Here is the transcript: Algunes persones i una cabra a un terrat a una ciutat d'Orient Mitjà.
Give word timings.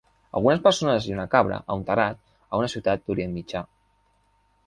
Algunes 0.37 0.61
persones 0.67 1.09
i 1.09 1.13
una 1.17 1.25
cabra 1.33 1.59
a 1.61 1.75
un 1.81 1.83
terrat 1.91 2.23
a 2.23 2.61
una 2.63 2.71
ciutat 2.75 3.05
d'Orient 3.05 3.35
Mitjà. 3.41 3.65